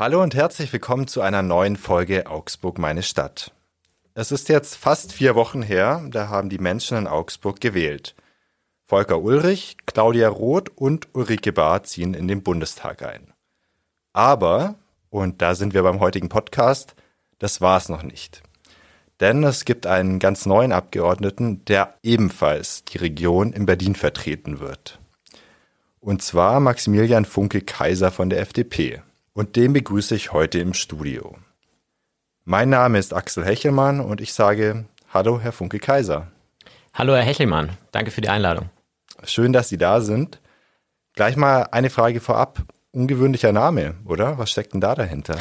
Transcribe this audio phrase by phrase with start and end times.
[0.00, 3.52] Hallo und herzlich willkommen zu einer neuen Folge Augsburg meine Stadt.
[4.14, 8.14] Es ist jetzt fast vier Wochen her, da haben die Menschen in Augsburg gewählt.
[8.86, 13.34] Volker Ulrich, Claudia Roth und Ulrike Bahr ziehen in den Bundestag ein.
[14.14, 14.76] Aber,
[15.10, 16.94] und da sind wir beim heutigen Podcast,
[17.38, 18.42] das war's noch nicht.
[19.20, 24.98] Denn es gibt einen ganz neuen Abgeordneten, der ebenfalls die Region in Berlin vertreten wird.
[26.00, 29.02] Und zwar Maximilian Funke Kaiser von der FDP.
[29.32, 31.36] Und den begrüße ich heute im Studio.
[32.44, 36.28] Mein Name ist Axel Hechelmann und ich sage Hallo, Herr Funke Kaiser.
[36.94, 37.76] Hallo, Herr Hechelmann.
[37.92, 38.70] Danke für die Einladung.
[39.24, 40.40] Schön, dass Sie da sind.
[41.14, 42.62] Gleich mal eine Frage vorab.
[42.92, 44.36] Ungewöhnlicher Name, oder?
[44.38, 45.38] Was steckt denn da dahinter?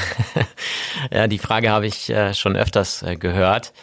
[1.11, 3.73] ja, die Frage habe ich äh, schon öfters äh, gehört.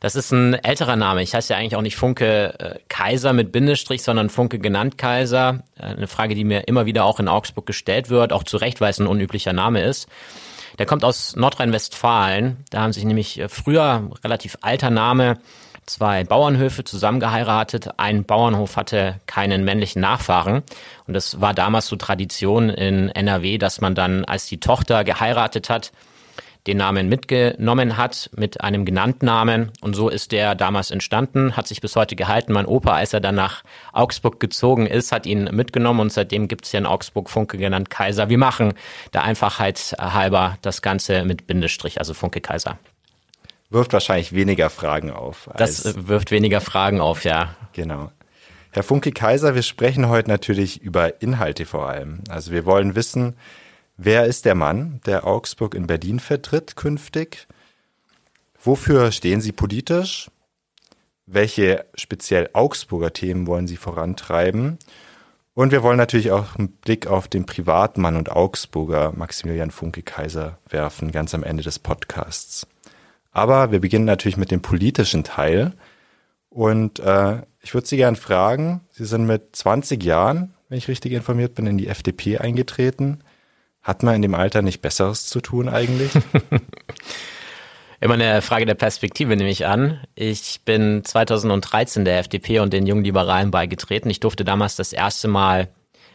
[0.00, 1.22] Das ist ein älterer Name.
[1.22, 5.64] Ich heiße ja eigentlich auch nicht Funke äh, Kaiser mit Bindestrich, sondern Funke genannt Kaiser.
[5.76, 8.80] Äh, eine Frage, die mir immer wieder auch in Augsburg gestellt wird, auch zu Recht,
[8.80, 10.08] weil es ein unüblicher Name ist.
[10.78, 12.64] Der kommt aus Nordrhein-Westfalen.
[12.70, 15.38] Da haben sich nämlich äh, früher relativ alter Name
[15.88, 17.88] zwei Bauernhöfe zusammengeheiratet.
[17.96, 20.62] Ein Bauernhof hatte keinen männlichen Nachfahren.
[21.06, 25.70] Und das war damals so Tradition in NRW, dass man dann, als die Tochter geheiratet
[25.70, 25.92] hat,
[26.66, 29.72] den Namen mitgenommen hat mit einem genannten Namen.
[29.80, 32.52] Und so ist der damals entstanden, hat sich bis heute gehalten.
[32.52, 36.64] Mein Opa, als er dann nach Augsburg gezogen ist, hat ihn mitgenommen und seitdem gibt
[36.64, 38.28] es hier in Augsburg Funke genannt Kaiser.
[38.28, 38.74] Wir machen
[39.12, 42.78] der Einfachheit halber das Ganze mit Bindestrich, also Funke Kaiser
[43.70, 45.50] wirft wahrscheinlich weniger Fragen auf.
[45.56, 47.54] Das äh, wirft weniger Fragen auf, ja.
[47.72, 48.10] Genau.
[48.70, 52.20] Herr Funke Kaiser, wir sprechen heute natürlich über Inhalte vor allem.
[52.28, 53.34] Also wir wollen wissen,
[53.98, 57.46] wer ist der Mann, der Augsburg in Berlin vertritt künftig?
[58.58, 60.30] Wofür stehen Sie politisch?
[61.26, 64.78] Welche speziell Augsburger Themen wollen Sie vorantreiben?
[65.58, 70.58] Und wir wollen natürlich auch einen Blick auf den Privatmann und Augsburger Maximilian Funke Kaiser
[70.68, 72.66] werfen, ganz am Ende des Podcasts.
[73.32, 75.72] Aber wir beginnen natürlich mit dem politischen Teil.
[76.48, 81.12] Und äh, ich würde Sie gerne fragen, Sie sind mit 20 Jahren, wenn ich richtig
[81.12, 83.18] informiert bin, in die FDP eingetreten.
[83.88, 86.12] Hat man in dem Alter nicht Besseres zu tun eigentlich?
[88.00, 90.04] Immer eine Frage der Perspektive nehme ich an.
[90.14, 94.10] Ich bin 2013 der FDP und den Jungen Liberalen beigetreten.
[94.10, 95.70] Ich durfte damals das erste Mal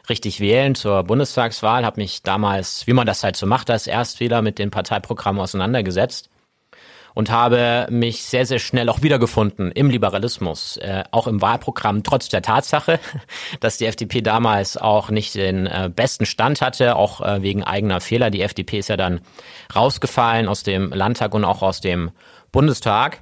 [0.07, 4.43] richtig wählen zur Bundestagswahl, habe mich damals, wie man das halt so macht, als Erstwähler
[4.43, 6.29] mit den Parteiprogrammen auseinandergesetzt
[7.13, 12.29] und habe mich sehr, sehr schnell auch wiedergefunden im Liberalismus, äh, auch im Wahlprogramm, trotz
[12.29, 12.99] der Tatsache,
[13.59, 18.01] dass die FDP damals auch nicht den äh, besten Stand hatte, auch äh, wegen eigener
[18.01, 18.29] Fehler.
[18.29, 19.21] Die FDP ist ja dann
[19.75, 22.11] rausgefallen aus dem Landtag und auch aus dem
[22.51, 23.21] Bundestag.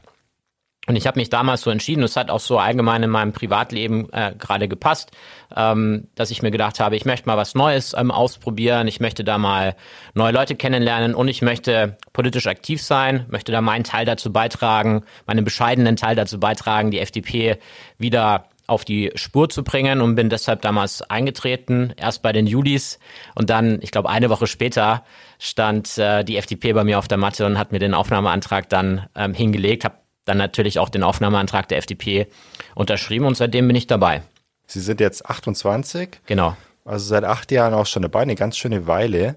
[0.87, 4.11] Und ich habe mich damals so entschieden, es hat auch so allgemein in meinem Privatleben
[4.13, 5.11] äh, gerade gepasst,
[5.55, 9.23] ähm, dass ich mir gedacht habe, ich möchte mal was Neues ähm, ausprobieren, ich möchte
[9.23, 9.75] da mal
[10.15, 15.03] neue Leute kennenlernen und ich möchte politisch aktiv sein, möchte da meinen Teil dazu beitragen,
[15.27, 17.59] meinen bescheidenen Teil dazu beitragen, die FDP
[17.99, 22.97] wieder auf die Spur zu bringen und bin deshalb damals eingetreten, erst bei den Julis
[23.35, 25.03] und dann, ich glaube, eine Woche später
[25.37, 29.07] stand äh, die FDP bei mir auf der Matte und hat mir den Aufnahmeantrag dann
[29.15, 30.00] ähm, hingelegt, habe
[30.31, 32.27] dann natürlich auch den Aufnahmeantrag der FDP
[32.73, 34.23] unterschrieben und seitdem bin ich dabei.
[34.65, 36.21] Sie sind jetzt 28?
[36.25, 36.55] Genau.
[36.85, 39.35] Also seit acht Jahren auch schon dabei, eine ganz schöne Weile.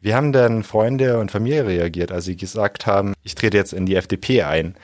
[0.00, 3.86] Wie haben denn Freunde und Familie reagiert, als sie gesagt haben, ich trete jetzt in
[3.86, 4.76] die FDP ein?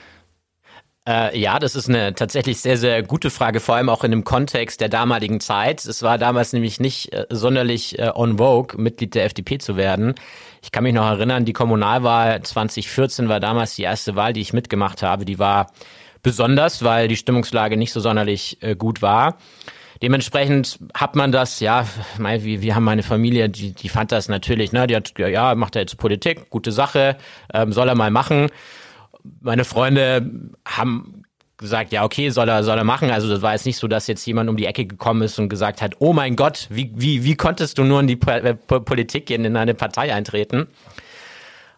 [1.06, 4.24] Äh, ja, das ist eine tatsächlich sehr, sehr gute Frage, vor allem auch in dem
[4.24, 5.84] Kontext der damaligen Zeit.
[5.84, 10.14] Es war damals nämlich nicht äh, sonderlich äh, on vogue, Mitglied der FDP zu werden.
[10.64, 14.54] Ich kann mich noch erinnern, die Kommunalwahl 2014 war damals die erste Wahl, die ich
[14.54, 15.26] mitgemacht habe.
[15.26, 15.70] Die war
[16.22, 19.36] besonders, weil die Stimmungslage nicht so sonderlich äh, gut war.
[20.00, 21.86] Dementsprechend hat man das, ja,
[22.16, 25.76] wir, wir haben meine Familie, die, die fand das natürlich, ne, die hat, ja, macht
[25.76, 27.18] er jetzt Politik, gute Sache,
[27.52, 28.48] ähm, soll er mal machen
[29.40, 30.30] meine Freunde
[30.66, 31.23] haben
[31.64, 33.10] gesagt, ja, okay, soll er, soll er machen.
[33.10, 35.48] Also das war jetzt nicht so, dass jetzt jemand um die Ecke gekommen ist und
[35.48, 39.26] gesagt hat, oh mein Gott, wie, wie, wie konntest du nur in die äh, Politik
[39.26, 40.68] gehen, in eine Partei eintreten?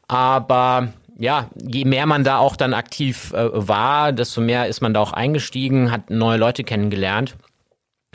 [0.08, 0.88] Aber
[1.18, 5.00] ja, je mehr man da auch dann aktiv äh, war, desto mehr ist man da
[5.00, 7.36] auch eingestiegen, hat neue Leute kennengelernt.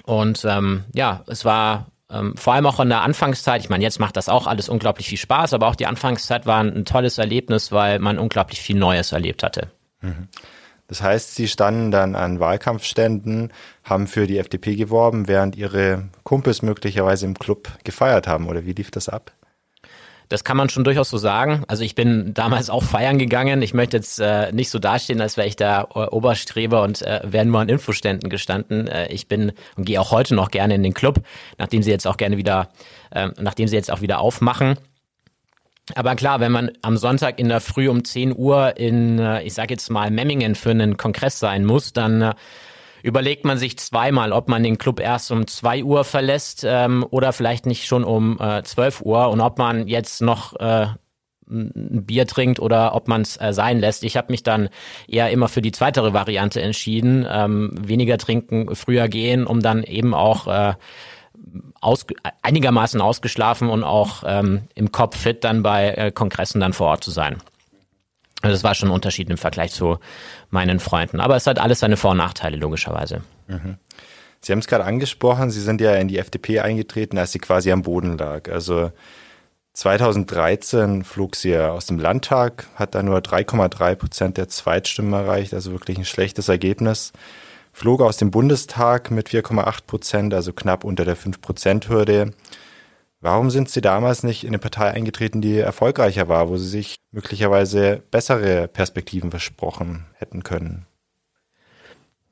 [0.03, 3.99] Und ähm, ja, es war ähm, vor allem auch in der Anfangszeit, ich meine, jetzt
[3.99, 7.17] macht das auch alles unglaublich viel Spaß, aber auch die Anfangszeit war ein, ein tolles
[7.17, 9.71] Erlebnis, weil man unglaublich viel Neues erlebt hatte.
[10.01, 10.27] Mhm.
[10.91, 13.53] Das heißt, Sie standen dann an Wahlkampfständen,
[13.85, 18.73] haben für die FDP geworben, während Ihre Kumpels möglicherweise im Club gefeiert haben, oder wie
[18.73, 19.31] lief das ab?
[20.27, 21.63] Das kann man schon durchaus so sagen.
[21.69, 23.61] Also ich bin damals auch feiern gegangen.
[23.61, 27.21] Ich möchte jetzt äh, nicht so dastehen, als wäre ich da äh, Oberstreber und äh,
[27.23, 28.89] wäre nur an Infoständen gestanden.
[28.89, 31.21] Äh, ich bin und gehe auch heute noch gerne in den Club,
[31.57, 32.67] nachdem sie jetzt auch gerne wieder,
[33.11, 34.75] äh, nachdem sie jetzt auch wieder aufmachen.
[35.95, 39.53] Aber klar, wenn man am Sonntag in der Früh um 10 Uhr in, äh, ich
[39.53, 42.33] sag jetzt mal, Memmingen für einen Kongress sein muss, dann äh,
[43.03, 47.33] überlegt man sich zweimal, ob man den Club erst um 2 Uhr verlässt ähm, oder
[47.33, 50.87] vielleicht nicht schon um äh, 12 Uhr und ob man jetzt noch äh,
[51.49, 54.03] ein Bier trinkt oder ob man es äh, sein lässt.
[54.03, 54.69] Ich habe mich dann
[55.07, 60.13] eher immer für die zweitere Variante entschieden, ähm, weniger trinken, früher gehen, um dann eben
[60.13, 60.73] auch äh,
[61.79, 62.05] aus,
[62.41, 67.03] einigermaßen ausgeschlafen und auch ähm, im Kopf fit dann bei äh, Kongressen dann vor Ort
[67.03, 67.37] zu sein.
[68.41, 69.99] Also das war schon ein Unterschied im Vergleich zu
[70.49, 71.19] meinen Freunden.
[71.19, 73.21] Aber es hat alles seine Vor- und Nachteile, logischerweise.
[73.47, 73.77] Mhm.
[74.39, 77.71] Sie haben es gerade angesprochen, Sie sind ja in die FDP eingetreten, als sie quasi
[77.71, 78.49] am Boden lag.
[78.49, 78.91] Also
[79.73, 85.53] 2013 flog sie ja aus dem Landtag, hat da nur 3,3 Prozent der Zweitstimmen erreicht,
[85.53, 87.13] also wirklich ein schlechtes Ergebnis
[87.71, 92.33] flog aus dem Bundestag mit 4,8 Prozent, also knapp unter der 5-Prozent-Hürde.
[93.21, 96.95] Warum sind Sie damals nicht in eine Partei eingetreten, die erfolgreicher war, wo Sie sich
[97.11, 100.87] möglicherweise bessere Perspektiven versprochen hätten können?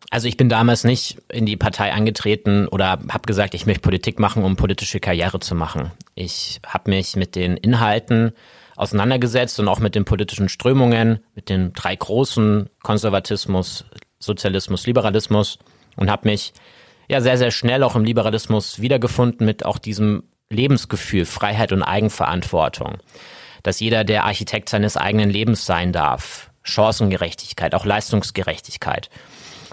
[0.09, 4.19] Also ich bin damals nicht in die Partei eingetreten oder habe gesagt, ich möchte Politik
[4.19, 5.91] machen, um politische Karriere zu machen.
[6.15, 8.31] Ich habe mich mit den Inhalten
[8.75, 13.85] auseinandergesetzt und auch mit den politischen Strömungen, mit den drei großen Konservatismus,
[14.19, 15.59] Sozialismus, Liberalismus
[15.95, 16.53] und habe mich
[17.07, 22.97] ja sehr, sehr schnell auch im Liberalismus wiedergefunden mit auch diesem Lebensgefühl, Freiheit und Eigenverantwortung.
[23.63, 26.51] Dass jeder der Architekt seines eigenen Lebens sein darf.
[26.63, 29.09] Chancengerechtigkeit, auch Leistungsgerechtigkeit.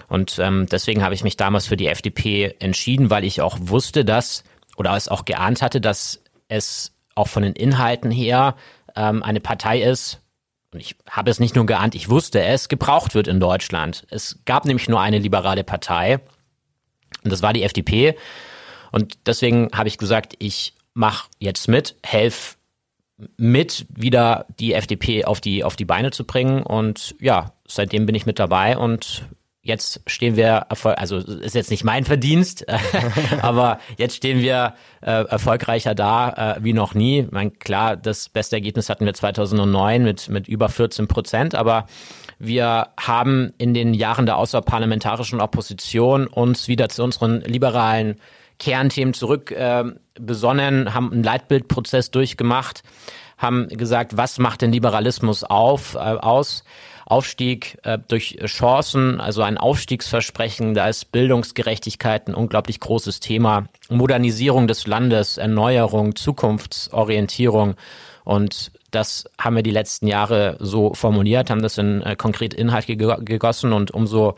[0.07, 4.05] Und ähm, deswegen habe ich mich damals für die FDP entschieden, weil ich auch wusste,
[4.05, 4.43] dass
[4.77, 8.55] oder es auch geahnt hatte, dass es auch von den Inhalten her
[8.95, 10.21] ähm, eine Partei ist,
[10.73, 14.05] und ich habe es nicht nur geahnt, ich wusste es, gebraucht wird in Deutschland.
[14.09, 16.19] Es gab nämlich nur eine liberale Partei
[17.23, 18.15] und das war die FDP.
[18.91, 22.57] Und deswegen habe ich gesagt, ich mache jetzt mit, helf
[23.37, 26.63] mit, wieder die FDP auf die, auf die Beine zu bringen.
[26.63, 29.23] Und ja, seitdem bin ich mit dabei und
[29.67, 32.65] jetzt stehen wir, also ist jetzt nicht mein Verdienst,
[33.41, 37.19] aber jetzt stehen wir äh, erfolgreicher da äh, wie noch nie.
[37.19, 41.87] Ich meine, klar, das beste Ergebnis hatten wir 2009 mit, mit über 14 Prozent, aber
[42.39, 48.19] wir haben in den Jahren der außerparlamentarischen Opposition uns wieder zu unseren liberalen
[48.59, 49.83] Kernthemen zurück äh,
[50.19, 52.83] besonnen, haben einen Leitbildprozess durchgemacht,
[53.37, 56.63] haben gesagt, was macht den Liberalismus auf, äh, aus?
[57.07, 63.67] Aufstieg äh, durch Chancen, also ein Aufstiegsversprechen, da ist Bildungsgerechtigkeit ein unglaublich großes Thema.
[63.89, 67.75] Modernisierung des Landes, Erneuerung, Zukunftsorientierung.
[68.25, 72.87] Und das haben wir die letzten Jahre so formuliert, haben das in äh, konkret Inhalt
[72.87, 74.35] gegossen und umso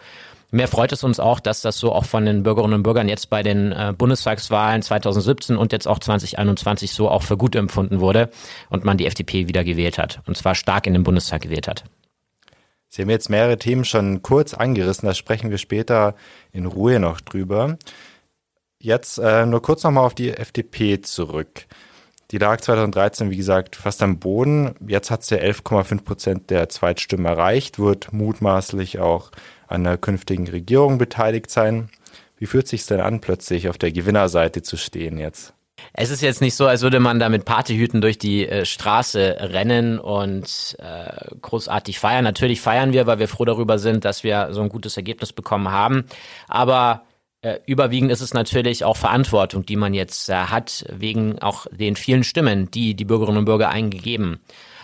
[0.52, 3.30] Mehr freut es uns auch, dass das so auch von den Bürgerinnen und Bürgern jetzt
[3.30, 8.32] bei den äh, Bundestagswahlen 2017 und jetzt auch 2021 so auch für gut empfunden wurde
[8.72, 10.22] und man die FDP wieder gewählt hat.
[10.26, 11.84] Und zwar stark in den Bundestag gewählt hat.
[12.90, 16.16] Sie haben jetzt mehrere Themen schon kurz angerissen, da sprechen wir später
[16.52, 17.78] in Ruhe noch drüber.
[18.80, 21.68] Jetzt äh, nur kurz nochmal auf die FDP zurück.
[22.32, 24.76] Die lag 2013, wie gesagt, fast am Boden.
[24.88, 29.32] Jetzt hat sie 11,5 Prozent der Zweitstimmen erreicht, wird mutmaßlich auch
[29.68, 31.90] an der künftigen Regierung beteiligt sein.
[32.38, 35.54] Wie fühlt sich denn an, plötzlich auf der Gewinnerseite zu stehen jetzt?
[35.94, 39.38] Es ist jetzt nicht so, als würde man da mit Partyhüten durch die äh, Straße
[39.40, 42.24] rennen und äh, großartig feiern.
[42.24, 45.70] Natürlich feiern wir, weil wir froh darüber sind, dass wir so ein gutes Ergebnis bekommen
[45.72, 46.06] haben.
[46.48, 47.04] Aber
[47.42, 51.96] äh, überwiegend ist es natürlich auch Verantwortung, die man jetzt äh, hat, wegen auch den
[51.96, 54.40] vielen Stimmen, die die Bürgerinnen und Bürger eingegeben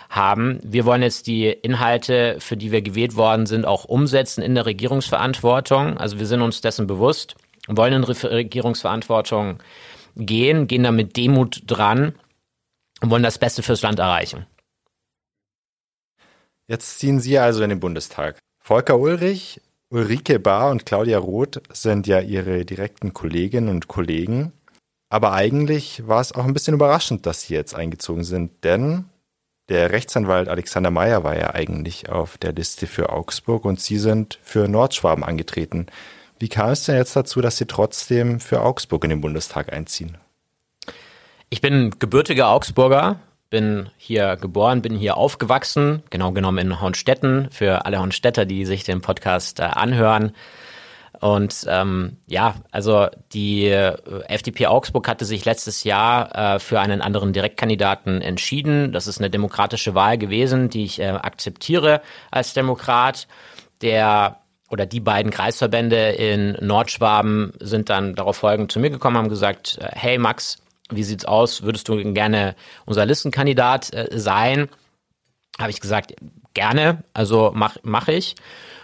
[0.08, 0.60] haben.
[0.62, 4.66] Wir wollen jetzt die Inhalte, für die wir gewählt worden sind, auch umsetzen in der
[4.66, 5.98] Regierungsverantwortung.
[5.98, 7.34] Also wir sind uns dessen bewusst,
[7.68, 9.58] wollen in Regierungsverantwortung
[10.16, 12.14] gehen, gehen da mit Demut dran
[13.00, 14.46] und wollen das Beste fürs Land erreichen.
[16.68, 18.38] Jetzt ziehen Sie also in den Bundestag.
[18.58, 24.52] Volker Ulrich, Ulrike Bahr und Claudia Roth sind ja Ihre direkten Kolleginnen und Kollegen.
[25.08, 29.04] Aber eigentlich war es auch ein bisschen überraschend, dass Sie jetzt eingezogen sind, denn
[29.68, 34.38] der Rechtsanwalt Alexander Mayer war ja eigentlich auf der Liste für Augsburg und Sie sind
[34.42, 35.86] für Nordschwaben angetreten.
[36.38, 40.18] Wie kam es denn jetzt dazu, dass Sie trotzdem für Augsburg in den Bundestag einziehen?
[41.48, 47.86] Ich bin gebürtiger Augsburger, bin hier geboren, bin hier aufgewachsen, genau genommen in Hornstetten, für
[47.86, 50.32] alle Hornstädter, die sich den Podcast äh, anhören.
[51.20, 53.96] Und ähm, ja, also die äh,
[54.28, 58.92] FDP Augsburg hatte sich letztes Jahr äh, für einen anderen Direktkandidaten entschieden.
[58.92, 63.28] Das ist eine demokratische Wahl gewesen, die ich äh, akzeptiere als Demokrat.
[63.80, 69.28] Der oder die beiden Kreisverbände in Nordschwaben sind dann darauf folgend zu mir gekommen, haben
[69.28, 70.58] gesagt, äh, hey Max,
[70.90, 71.62] wie sieht's aus?
[71.62, 72.54] Würdest du gerne
[72.84, 74.68] unser Listenkandidat äh, sein?
[75.58, 76.14] Habe ich gesagt,
[76.54, 78.36] gerne, also mach, mach ich.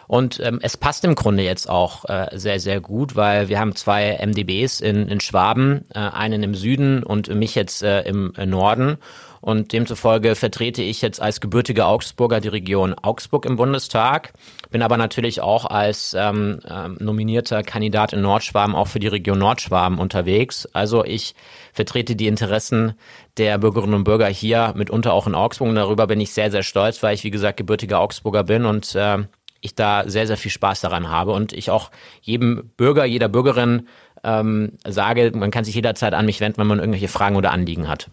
[0.09, 3.75] Und ähm, es passt im Grunde jetzt auch äh, sehr, sehr gut, weil wir haben
[3.75, 8.99] zwei MDBs in, in Schwaben, äh, einen im Süden und mich jetzt äh, im Norden.
[9.43, 14.35] Und demzufolge vertrete ich jetzt als gebürtiger Augsburger die Region Augsburg im Bundestag,
[14.71, 19.41] bin aber natürlich auch als ähm, ähm, nominierter Kandidat in Nordschwaben auch für die Region
[19.41, 20.69] Nordschwaben unterwegs.
[20.73, 21.35] Also ich
[21.73, 22.95] vertrete die Interessen
[23.37, 25.71] der Bürgerinnen und Bürger hier, mitunter auch in Augsburg.
[25.71, 28.95] Und darüber bin ich sehr, sehr stolz, weil ich, wie gesagt, gebürtiger Augsburger bin und
[28.95, 29.19] äh,
[29.61, 33.89] ich da sehr, sehr viel Spaß daran habe und ich auch jedem Bürger, jeder Bürgerin
[34.23, 37.89] ähm, sage, man kann sich jederzeit an mich wenden, wenn man irgendwelche Fragen oder Anliegen
[37.89, 38.09] hat.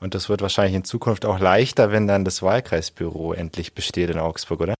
[0.00, 4.18] Und das wird wahrscheinlich in Zukunft auch leichter, wenn dann das Wahlkreisbüro endlich besteht in
[4.18, 4.74] Augsburg, oder?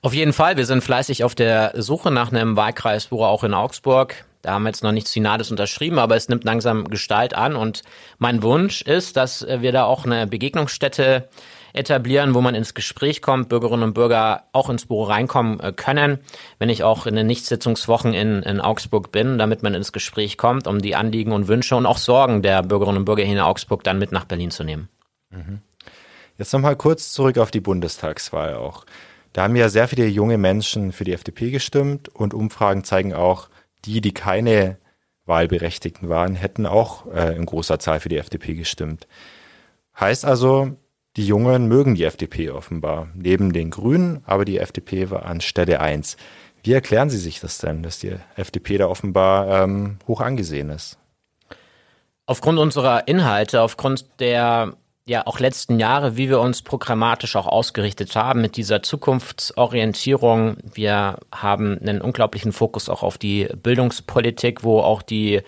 [0.00, 0.56] Auf jeden Fall.
[0.56, 4.24] Wir sind fleißig auf der Suche nach einem Wahlkreisbüro auch in Augsburg.
[4.42, 7.54] Da haben wir jetzt noch nichts Finales unterschrieben, aber es nimmt langsam Gestalt an.
[7.54, 7.82] Und
[8.18, 11.28] mein Wunsch ist, dass wir da auch eine Begegnungsstätte
[11.72, 16.18] etablieren, wo man ins Gespräch kommt, Bürgerinnen und Bürger auch ins Büro reinkommen äh, können,
[16.58, 20.66] wenn ich auch in den Nichtsitzungswochen in, in Augsburg bin, damit man ins Gespräch kommt,
[20.66, 23.84] um die Anliegen und Wünsche und auch Sorgen der Bürgerinnen und Bürger hier in Augsburg
[23.84, 24.88] dann mit nach Berlin zu nehmen.
[25.30, 25.60] Mhm.
[26.38, 28.84] Jetzt nochmal kurz zurück auf die Bundestagswahl auch.
[29.32, 33.48] Da haben ja sehr viele junge Menschen für die FDP gestimmt und Umfragen zeigen auch,
[33.84, 34.78] die, die keine
[35.24, 39.06] Wahlberechtigten waren, hätten auch äh, in großer Zahl für die FDP gestimmt.
[39.98, 40.76] Heißt also,
[41.16, 45.80] die Jungen mögen die FDP offenbar, neben den Grünen, aber die FDP war an Stelle
[45.80, 46.16] eins.
[46.62, 50.98] Wie erklären Sie sich das denn, dass die FDP da offenbar ähm, hoch angesehen ist?
[52.24, 58.14] Aufgrund unserer Inhalte, aufgrund der ja auch letzten Jahre, wie wir uns programmatisch auch ausgerichtet
[58.14, 60.56] haben mit dieser Zukunftsorientierung.
[60.72, 65.42] Wir haben einen unglaublichen Fokus auch auf die Bildungspolitik, wo auch die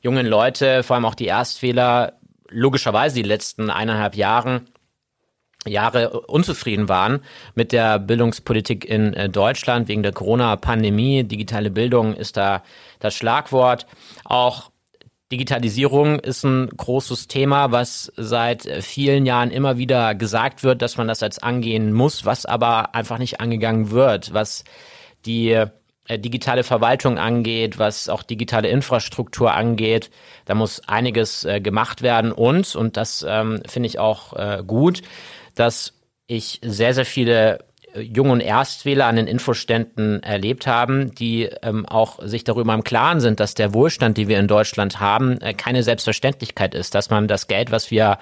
[0.00, 2.14] jungen Leute, vor allem auch die Erstwähler,
[2.48, 4.70] logischerweise die letzten eineinhalb Jahren
[5.66, 7.20] Jahre unzufrieden waren
[7.54, 11.24] mit der Bildungspolitik in äh, Deutschland wegen der Corona-Pandemie.
[11.24, 12.62] Digitale Bildung ist da
[13.00, 13.86] das Schlagwort.
[14.24, 14.70] Auch
[15.30, 21.06] Digitalisierung ist ein großes Thema, was seit vielen Jahren immer wieder gesagt wird, dass man
[21.06, 24.64] das jetzt angehen muss, was aber einfach nicht angegangen wird, was
[25.26, 25.68] die äh,
[26.18, 30.10] digitale Verwaltung angeht, was auch digitale Infrastruktur angeht.
[30.46, 35.02] Da muss einiges äh, gemacht werden und, und das ähm, finde ich auch äh, gut,
[35.58, 35.94] dass
[36.26, 41.86] ich sehr, sehr viele äh, Jung- und Erstwähler an den Infoständen erlebt haben, die ähm,
[41.86, 45.54] auch sich darüber im Klaren sind, dass der Wohlstand, den wir in Deutschland haben, äh,
[45.54, 48.18] keine Selbstverständlichkeit ist, dass man das Geld, was wir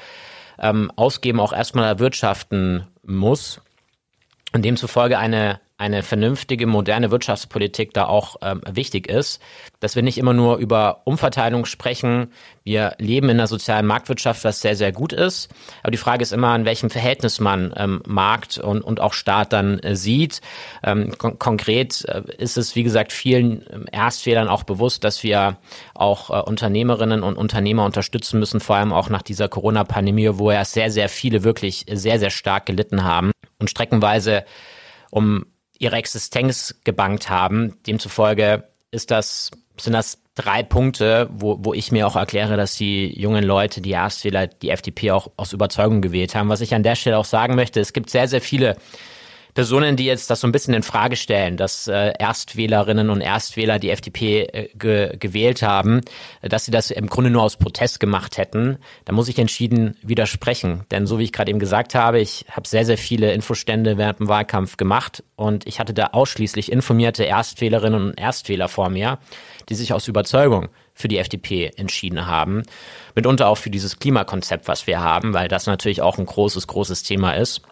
[0.59, 3.61] ähm, ausgeben, auch erstmal erwirtschaften muss.
[4.53, 9.43] Und demzufolge eine eine vernünftige, moderne Wirtschaftspolitik da auch ähm, wichtig ist,
[9.79, 12.33] dass wir nicht immer nur über Umverteilung sprechen.
[12.65, 15.51] Wir leben in einer sozialen Marktwirtschaft, was sehr, sehr gut ist.
[15.83, 19.53] Aber die Frage ist immer, in welchem Verhältnis man ähm, Markt und, und auch Staat
[19.53, 20.41] dann äh, sieht.
[20.83, 25.59] Ähm, kon konkret äh, ist es, wie gesagt, vielen ähm, Erstfehlern auch bewusst, dass wir
[25.95, 30.65] auch äh, Unternehmerinnen und Unternehmer unterstützen müssen, vor allem auch nach dieser Corona-Pandemie, wo ja
[30.65, 34.45] sehr, sehr viele wirklich sehr, sehr stark gelitten haben und streckenweise
[35.11, 35.45] um
[35.79, 37.77] ihre Existenz gebankt haben.
[37.87, 43.19] Demzufolge ist das, sind das drei Punkte, wo, wo ich mir auch erkläre, dass die
[43.19, 46.49] jungen Leute, die Erstwähler, die FDP auch aus Überzeugung gewählt haben.
[46.49, 48.77] Was ich an der Stelle auch sagen möchte, es gibt sehr, sehr viele
[49.57, 53.79] Personen, die jetzt das so ein bisschen in Frage stellen, dass äh, Erstwählerinnen und Erstwähler
[53.79, 56.03] die FDP äh, ge gewählt haben,
[56.43, 59.97] äh, dass sie das im Grunde nur aus Protest gemacht hätten, da muss ich entschieden
[60.03, 60.85] widersprechen.
[60.91, 64.21] Denn so wie ich gerade eben gesagt habe, ich habe sehr, sehr viele Infostände während
[64.21, 69.19] dem Wahlkampf gemacht und ich hatte da ausschließlich informierte Erstwählerinnen und Erstwähler vor mir,
[69.71, 72.63] die sich aus Überzeugung für die FDP entschieden haben.
[73.15, 77.05] Mitunter auch für dieses Klimakonzept, was wir haben, weil das natürlich auch ein großes, großes
[77.05, 77.63] Thema ist.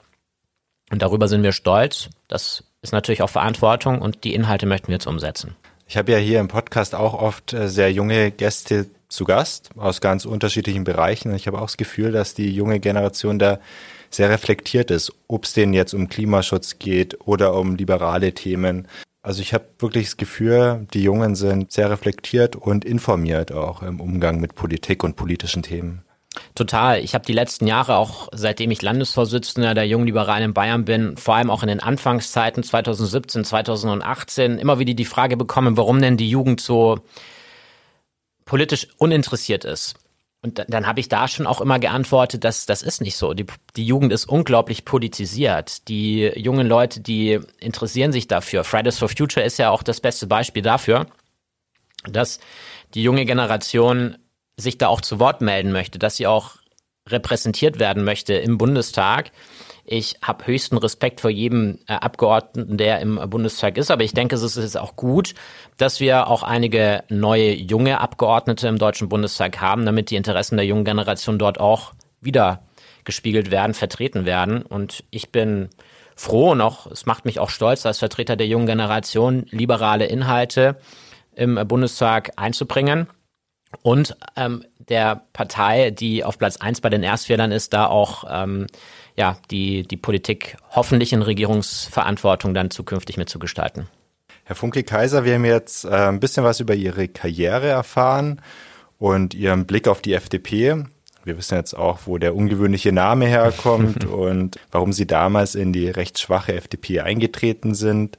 [0.94, 2.08] Und darüber sind wir stolz.
[2.28, 5.56] Das ist natürlich auch Verantwortung und die Inhalte möchten wir jetzt umsetzen.
[5.88, 10.00] Ich habe ja hier im Podcast auch oft äh, sehr junge Gäste zu Gast aus
[10.00, 11.34] ganz unterschiedlichen Bereichen.
[11.34, 13.58] Ich habe auch das Gefühl, dass die junge Generation da
[14.08, 18.86] sehr reflektiert ist, ob es denen jetzt um Klimaschutz geht oder um liberale Themen.
[19.20, 23.98] Also ich habe wirklich das Gefühl, die Jungen sind sehr reflektiert und informiert auch im
[23.98, 26.03] Umgang mit Politik und politischen Themen.
[26.54, 27.00] Total.
[27.02, 31.16] Ich habe die letzten Jahre auch, seitdem ich Landesvorsitzender der Jungen Liberalen in Bayern bin,
[31.16, 36.16] vor allem auch in den Anfangszeiten 2017, 2018, immer wieder die Frage bekommen, warum denn
[36.16, 37.00] die Jugend so
[38.44, 39.94] politisch uninteressiert ist.
[40.42, 43.32] Und dann, dann habe ich da schon auch immer geantwortet, dass das ist nicht so.
[43.32, 45.88] Die, die Jugend ist unglaublich politisiert.
[45.88, 48.62] Die jungen Leute, die interessieren sich dafür.
[48.62, 51.06] Fridays for Future ist ja auch das beste Beispiel dafür,
[52.06, 52.40] dass
[52.92, 54.18] die junge Generation
[54.56, 56.56] sich da auch zu Wort melden möchte, dass sie auch
[57.08, 59.30] repräsentiert werden möchte im Bundestag.
[59.84, 64.36] Ich habe höchsten Respekt vor jedem äh, Abgeordneten, der im Bundestag ist, aber ich denke,
[64.36, 65.34] es ist auch gut,
[65.76, 70.64] dass wir auch einige neue junge Abgeordnete im Deutschen Bundestag haben, damit die Interessen der
[70.64, 71.92] jungen Generation dort auch
[72.22, 72.62] wieder
[73.04, 74.62] gespiegelt werden, vertreten werden.
[74.62, 75.68] Und ich bin
[76.16, 80.76] froh und auch, es macht mich auch stolz, als Vertreter der jungen Generation liberale Inhalte
[81.34, 83.08] im Bundestag einzubringen
[83.82, 88.66] und ähm, der Partei, die auf Platz eins bei den Erstwählern ist, da auch ähm,
[89.16, 93.86] ja, die, die Politik hoffentlich in Regierungsverantwortung dann zukünftig mitzugestalten.
[94.44, 98.42] Herr Funke-Kaiser, wir haben jetzt äh, ein bisschen was über Ihre Karriere erfahren
[98.98, 100.84] und Ihren Blick auf die FDP.
[101.24, 105.88] Wir wissen jetzt auch, wo der ungewöhnliche Name herkommt und warum Sie damals in die
[105.88, 108.18] recht schwache FDP eingetreten sind.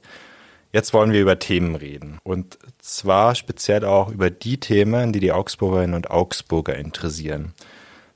[0.76, 2.18] Jetzt wollen wir über Themen reden.
[2.22, 7.54] Und zwar speziell auch über die Themen, die die Augsburgerinnen und Augsburger interessieren.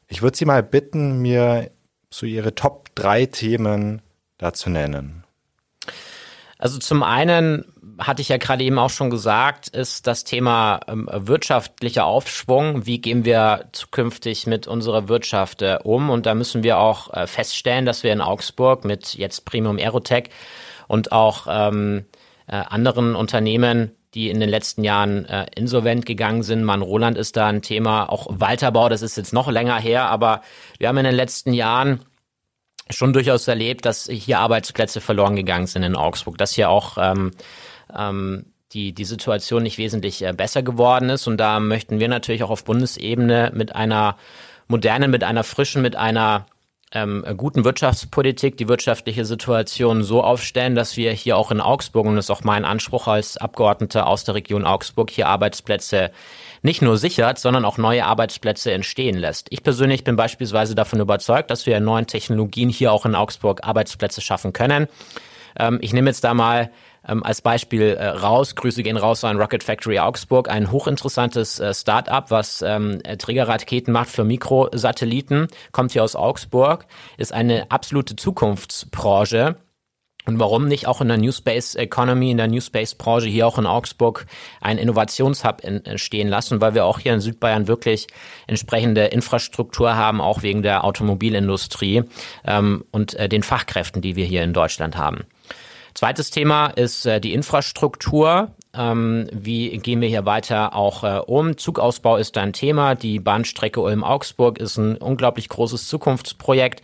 [0.08, 1.70] Ich würde Sie mal bitten, mir
[2.10, 4.02] so Ihre Top drei Themen
[4.36, 5.24] dazu nennen.
[6.58, 7.64] Also zum einen
[7.98, 12.84] hatte ich ja gerade eben auch schon gesagt, ist das Thema ähm, wirtschaftlicher Aufschwung.
[12.84, 16.10] Wie gehen wir zukünftig mit unserer Wirtschaft äh, um?
[16.10, 20.28] Und da müssen wir auch äh, feststellen, dass wir in Augsburg mit jetzt Premium Aerotech
[20.88, 22.04] und auch ähm,
[22.50, 26.64] äh, anderen Unternehmen die in den letzten Jahren äh, insolvent gegangen sind.
[26.64, 30.42] Man Roland ist da ein Thema, auch Walterbau, das ist jetzt noch länger her, aber
[30.78, 32.00] wir haben in den letzten Jahren
[32.88, 37.30] schon durchaus erlebt, dass hier Arbeitsplätze verloren gegangen sind in Augsburg, dass hier auch ähm,
[37.96, 41.28] ähm, die, die Situation nicht wesentlich äh, besser geworden ist.
[41.28, 44.16] Und da möchten wir natürlich auch auf Bundesebene mit einer
[44.66, 46.46] modernen, mit einer frischen, mit einer
[46.92, 52.16] ähm, guten Wirtschaftspolitik die wirtschaftliche Situation so aufstellen, dass wir hier auch in Augsburg, und
[52.16, 56.10] das ist auch mein Anspruch als Abgeordneter aus der Region Augsburg, hier Arbeitsplätze
[56.62, 59.46] nicht nur sichert, sondern auch neue Arbeitsplätze entstehen lässt.
[59.50, 63.64] Ich persönlich bin beispielsweise davon überzeugt, dass wir in neuen Technologien hier auch in Augsburg
[63.64, 64.88] Arbeitsplätze schaffen können.
[65.58, 66.70] Ähm, ich nehme jetzt da mal
[67.06, 71.72] ähm, als Beispiel äh, raus, Grüße gehen raus an Rocket Factory Augsburg, ein hochinteressantes äh,
[71.74, 76.86] Start-up, was ähm, Trägerraketen macht für Mikrosatelliten, kommt hier aus Augsburg,
[77.16, 79.56] ist eine absolute Zukunftsbranche
[80.26, 83.46] und warum nicht auch in der New Space Economy, in der New Space Branche hier
[83.46, 84.26] auch in Augsburg
[84.60, 88.06] einen Innovationshub entstehen lassen, weil wir auch hier in Südbayern wirklich
[88.46, 92.04] entsprechende Infrastruktur haben, auch wegen der Automobilindustrie
[92.44, 95.24] ähm, und äh, den Fachkräften, die wir hier in Deutschland haben.
[96.00, 98.52] Zweites Thema ist äh, die Infrastruktur.
[98.72, 101.58] Ähm, wie gehen wir hier weiter auch äh, um?
[101.58, 102.94] Zugausbau ist ein Thema.
[102.94, 106.80] Die Bahnstrecke Ulm-Augsburg ist ein unglaublich großes Zukunftsprojekt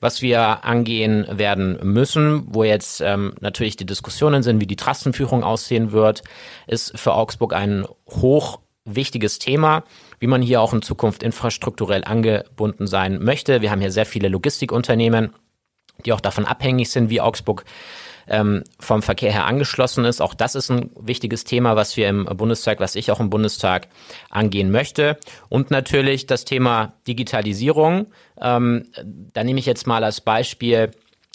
[0.00, 5.42] was wir angehen werden müssen, wo jetzt ähm, natürlich die Diskussionen sind, wie die Trassenführung
[5.42, 6.22] aussehen wird,
[6.66, 9.82] ist für Augsburg ein hoch wichtiges Thema,
[10.20, 13.62] wie man hier auch in Zukunft infrastrukturell angebunden sein möchte.
[13.62, 15.34] Wir haben hier sehr viele Logistikunternehmen,
[16.04, 17.64] die auch davon abhängig sind, wie Augsburg
[18.28, 20.20] ähm, vom Verkehr her angeschlossen ist.
[20.20, 23.88] Auch das ist ein wichtiges Thema, was wir im Bundestag, was ich auch im Bundestag
[24.30, 25.16] angehen möchte.
[25.48, 28.06] Und natürlich das Thema Digitalisierung.
[28.40, 28.86] Ähm,
[29.32, 30.90] da nehme ich jetzt mal als Beispiel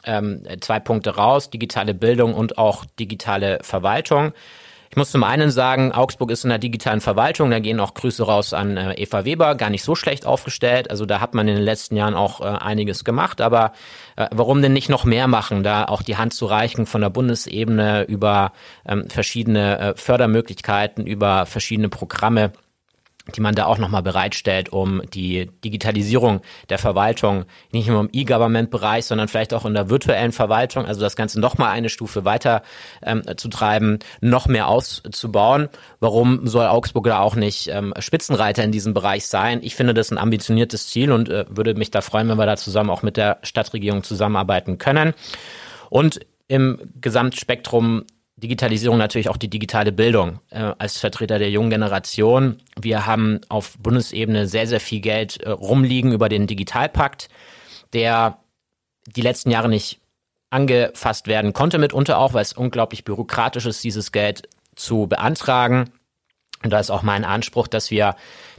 [0.05, 4.33] ähm, zwei Punkte raus, digitale Bildung und auch digitale Verwaltung.
[4.93, 8.21] Ich muss zum einen sagen, Augsburg ist in der digitalen Verwaltung, da gehen auch Grüße
[8.21, 10.91] raus an äh, Eva Weber, gar nicht so schlecht aufgestellt.
[10.91, 13.71] Also da hat man in den letzten Jahren auch äh, einiges gemacht, aber
[14.17, 17.09] äh, warum denn nicht noch mehr machen, da auch die Hand zu reichen von der
[17.09, 18.51] Bundesebene über
[18.87, 22.51] ähm, verschiedene äh, Fördermöglichkeiten, über verschiedene Programme
[23.35, 29.05] die man da auch nochmal bereitstellt, um die Digitalisierung der Verwaltung nicht nur im E-Government-Bereich,
[29.05, 32.63] sondern vielleicht auch in der virtuellen Verwaltung, also das Ganze nochmal eine Stufe weiter
[33.01, 35.69] ähm, zu treiben, noch mehr auszubauen.
[36.01, 39.61] Warum soll Augsburg da auch nicht ähm, Spitzenreiter in diesem Bereich sein?
[39.63, 42.57] Ich finde das ein ambitioniertes Ziel und äh, würde mich da freuen, wenn wir da
[42.57, 45.13] zusammen auch mit der Stadtregierung zusammenarbeiten können.
[45.89, 48.03] Und im Gesamtspektrum
[48.43, 52.61] Digitalisierung natürlich auch die digitale Bildung äh, als Vertreter der jungen Generation.
[52.77, 57.29] Wir haben auf Bundesebene sehr, sehr viel Geld äh, rumliegen über den Digitalpakt,
[57.93, 58.37] der
[59.07, 59.99] die letzten Jahre nicht
[60.49, 65.91] angefasst werden konnte, mitunter auch, weil es unglaublich bürokratisch ist, dieses Geld zu beantragen.
[66.63, 68.15] Und da ist auch mein Anspruch, dass wir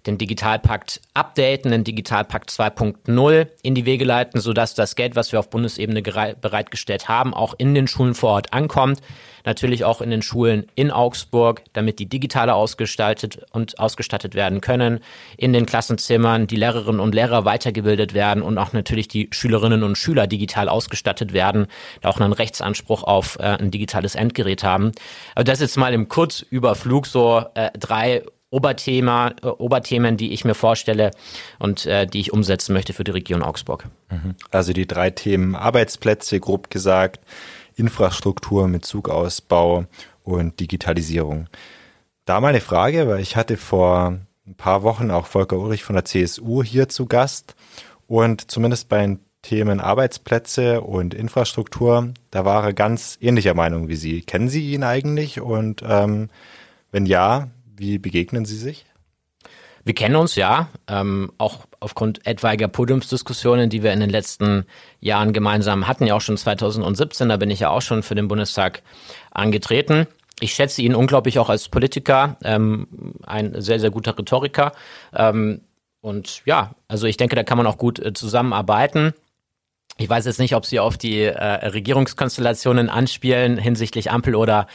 [0.06, 5.38] den Digitalpakt updaten, den Digitalpakt 2.0 in die Wege leiten, sodass das Geld, was wir
[5.38, 9.00] auf Bundesebene bereitgestellt haben, auch in den Schulen vor Ort ankommt.
[9.44, 15.00] Natürlich auch in den Schulen in Augsburg, damit die digitaler ausgestaltet und ausgestattet werden können.
[15.36, 19.96] In den Klassenzimmern die Lehrerinnen und Lehrer weitergebildet werden und auch natürlich die Schülerinnen und
[19.96, 21.66] Schüler digital ausgestattet werden,
[22.00, 24.92] da auch einen Rechtsanspruch auf äh, ein digitales Endgerät haben.
[25.34, 28.22] Aber das jetzt mal im Kurzüberflug so äh, drei
[28.54, 31.10] Oberthema, äh, Oberthemen, die ich mir vorstelle
[31.58, 33.86] und äh, die ich umsetzen möchte für die Region Augsburg.
[34.10, 34.36] Mhm.
[34.50, 37.20] Also die drei Themen Arbeitsplätze, grob gesagt,
[37.76, 39.86] Infrastruktur mit Zugausbau
[40.22, 41.48] und Digitalisierung.
[42.24, 45.94] Da mal eine Frage, weil ich hatte vor ein paar Wochen auch Volker Ulrich von
[45.94, 47.54] der CSU hier zu Gast
[48.06, 53.96] und zumindest bei den Themen Arbeitsplätze und Infrastruktur, da war er ganz ähnlicher Meinung wie
[53.96, 54.22] Sie.
[54.22, 56.30] Kennen Sie ihn eigentlich und ähm,
[56.90, 58.86] wenn ja, wie begegnen Sie sich?
[59.84, 64.64] Wir kennen uns ja, ähm, auch aufgrund etwaiger Podiumsdiskussionen, die wir in den letzten
[65.00, 68.28] Jahren gemeinsam hatten, ja auch schon 2017, da bin ich ja auch schon für den
[68.28, 68.82] Bundestag
[69.30, 70.06] angetreten.
[70.40, 72.88] Ich schätze ihn unglaublich auch als Politiker, ähm,
[73.26, 74.72] ein sehr, sehr guter Rhetoriker.
[75.14, 75.60] Ähm,
[76.00, 79.14] und ja, also ich denke, da kann man auch gut äh, zusammenarbeiten.
[79.96, 84.66] Ich weiß jetzt nicht, ob Sie auf die äh, Regierungskonstellationen anspielen hinsichtlich Ampel oder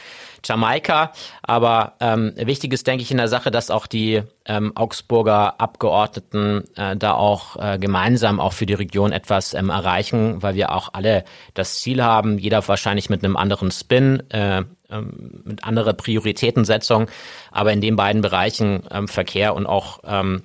[0.42, 5.60] Jamaika, aber ähm, wichtig ist, denke ich, in der Sache, dass auch die ähm, Augsburger
[5.60, 10.72] Abgeordneten äh, da auch äh, gemeinsam auch für die Region etwas ähm, erreichen, weil wir
[10.72, 15.92] auch alle das Ziel haben, jeder wahrscheinlich mit einem anderen Spin, äh, ähm, mit anderer
[15.92, 17.08] Prioritätensetzung,
[17.52, 20.44] aber in den beiden Bereichen ähm, Verkehr und auch ähm,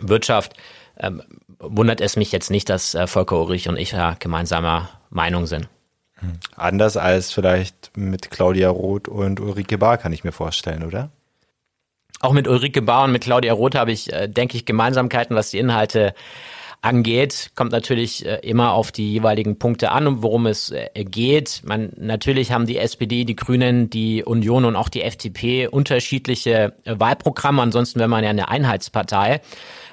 [0.00, 0.54] Wirtschaft
[0.98, 1.22] ähm,
[1.68, 5.68] wundert es mich jetzt nicht, dass äh, Volker Ulrich und ich ja gemeinsamer Meinung sind.
[6.16, 6.38] Hm.
[6.56, 11.10] Anders als vielleicht mit Claudia Roth und Ulrike Bahr, kann ich mir vorstellen, oder?
[12.20, 15.50] Auch mit Ulrike Bahr und mit Claudia Roth habe ich, äh, denke ich, Gemeinsamkeiten, was
[15.50, 16.14] die Inhalte
[16.84, 21.62] angeht, kommt natürlich äh, immer auf die jeweiligen Punkte an, worum es äh, geht.
[21.64, 26.98] Man, natürlich haben die SPD, die Grünen, die Union und auch die FDP unterschiedliche äh,
[26.98, 27.62] Wahlprogramme.
[27.62, 29.40] Ansonsten wäre man ja eine Einheitspartei.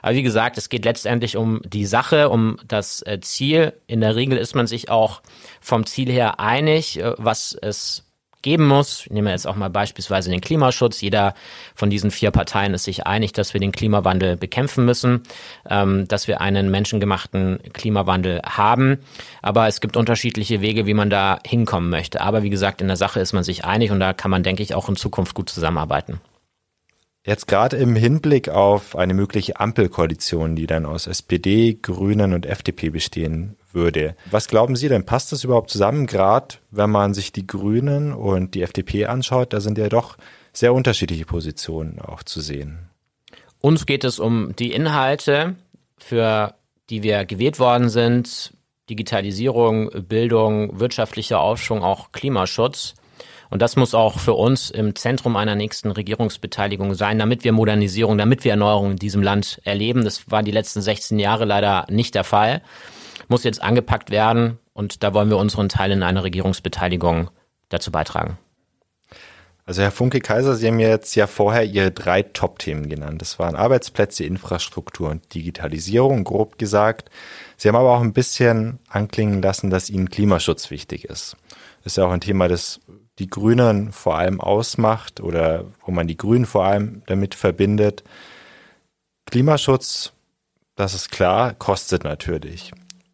[0.02, 3.74] Aber wie gesagt, es geht letztendlich um die Sache, um das Ziel.
[3.86, 5.22] In der Regel ist man sich auch
[5.62, 8.11] vom Ziel her einig, was es
[8.42, 9.06] geben muss.
[9.06, 11.02] Ich nehme jetzt auch mal beispielsweise den Klimaschutz.
[11.02, 11.34] Jeder
[11.76, 15.24] von diesen vier Parteien ist sich einig, dass wir den Klimawandel bekämpfen müssen,
[15.70, 19.00] ähm, dass wir einen menschengemachten Klimawandel haben.
[19.42, 22.22] Aber es gibt unterschiedliche Wege, wie man da hinkommen möchte.
[22.22, 24.64] Aber wie gesagt, in der Sache ist man sich einig und da kann man, denke
[24.64, 26.20] ich, auch in Zukunft gut zusammenarbeiten.
[27.24, 32.90] Jetzt gerade im Hinblick auf eine mögliche Ampelkoalition, die dann aus SPD, Grünen und FDP
[32.90, 34.16] bestehen würde.
[34.32, 38.56] Was glauben Sie denn, passt das überhaupt zusammen, gerade wenn man sich die Grünen und
[38.56, 39.54] die FDP anschaut?
[39.54, 40.18] Da sind ja doch
[40.52, 42.90] sehr unterschiedliche Positionen auch zu sehen.
[43.60, 45.56] Uns geht es um die Inhalte,
[46.00, 46.56] für
[46.90, 48.52] die wir gewählt worden sind.
[48.90, 52.96] Digitalisierung, Bildung, wirtschaftlicher Aufschwung, auch Klimaschutz.
[53.52, 58.18] Und das muss auch für uns im Zentrum einer nächsten Regierungsbeteiligung sein, damit wir Modernisierung,
[58.18, 60.06] damit wir Erneuerung in diesem Land erleben.
[60.06, 62.62] Das war die letzten 16 Jahre leider nicht der Fall.
[63.28, 67.30] Muss jetzt angepackt werden und da wollen wir unseren Teil in einer Regierungsbeteiligung
[67.68, 68.38] dazu beitragen.
[69.66, 73.22] Also Herr Funke Kaiser, Sie haben jetzt ja vorher Ihre drei Top-Themen genannt.
[73.22, 77.10] Das waren Arbeitsplätze, Infrastruktur und Digitalisierung, grob gesagt.
[77.58, 81.36] Sie haben aber auch ein bisschen anklingen lassen, dass Ihnen Klimaschutz wichtig ist.
[81.84, 82.80] Das ist ja auch ein Thema, das
[83.20, 88.04] die Grünen vor allem ausmacht oder wo man die Grünen vor allem damit verbindet.
[89.26, 90.14] Klimaschutz,
[90.76, 92.72] das ist klar, kostet natürlich.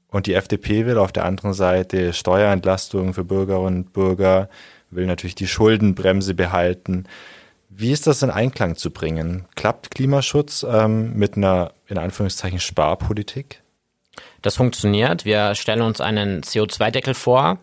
[0.09, 4.49] Und die FDP will auf der anderen Seite Steuerentlastungen für Bürgerinnen und Bürger,
[4.89, 7.05] will natürlich die Schuldenbremse behalten.
[7.69, 9.45] Wie ist das in Einklang zu bringen?
[9.55, 13.61] Klappt Klimaschutz ähm, mit einer, in Anführungszeichen, Sparpolitik?
[14.41, 15.25] Das funktioniert.
[15.25, 17.59] Wir stellen uns einen CO2-Deckel vor,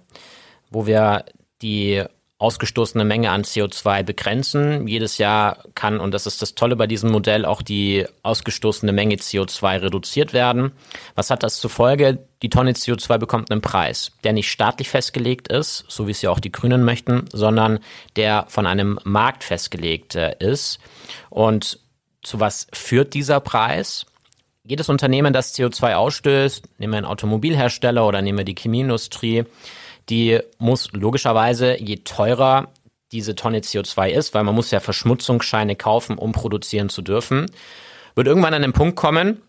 [0.70, 1.24] wo wir
[1.62, 2.04] die
[2.44, 4.86] ausgestoßene Menge an CO2 begrenzen.
[4.86, 9.14] Jedes Jahr kann, und das ist das Tolle bei diesem Modell, auch die ausgestoßene Menge
[9.14, 10.72] CO2 reduziert werden.
[11.14, 12.18] Was hat das zur Folge?
[12.42, 16.28] Die Tonne CO2 bekommt einen Preis, der nicht staatlich festgelegt ist, so wie es ja
[16.28, 17.78] auch die Grünen möchten, sondern
[18.16, 20.80] der von einem Markt festgelegt äh, ist.
[21.30, 21.78] Und
[22.22, 24.04] zu was führt dieser Preis?
[24.64, 29.44] Jedes Unternehmen, das CO2 ausstößt, nehmen wir einen Automobilhersteller oder nehmen wir die Chemieindustrie,
[30.08, 32.72] die muss logischerweise, je teurer
[33.12, 37.46] diese Tonne CO2 ist, weil man muss ja Verschmutzungsscheine kaufen, um produzieren zu dürfen,
[38.14, 39.40] wird irgendwann an den Punkt kommen,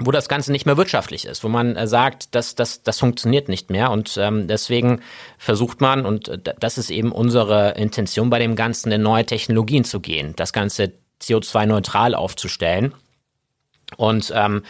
[0.00, 3.48] wo das Ganze nicht mehr wirtschaftlich ist, wo man äh, sagt, das, das, das funktioniert
[3.48, 3.90] nicht mehr.
[3.90, 5.00] Und ähm, deswegen
[5.38, 9.84] versucht man, und äh, das ist eben unsere Intention bei dem Ganzen, in neue Technologien
[9.84, 12.92] zu gehen, das Ganze CO2-neutral aufzustellen
[13.96, 14.62] und ähm,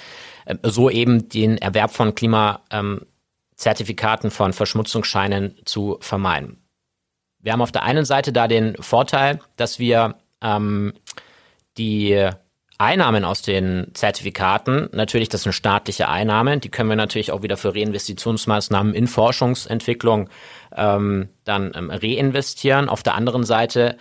[0.62, 3.06] so eben den Erwerb von Klima, ähm,
[3.56, 6.64] Zertifikaten von Verschmutzungsscheinen zu vermeiden.
[7.38, 10.94] Wir haben auf der einen Seite da den Vorteil, dass wir ähm,
[11.76, 12.30] die
[12.78, 17.56] Einnahmen aus den Zertifikaten, natürlich das sind staatliche Einnahmen, die können wir natürlich auch wieder
[17.56, 20.28] für Reinvestitionsmaßnahmen in Forschungsentwicklung
[20.74, 22.88] ähm, dann ähm, reinvestieren.
[22.88, 23.96] Auf der anderen Seite